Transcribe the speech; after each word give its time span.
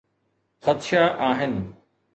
خدشا 0.61 1.07
آهن. 1.31 1.73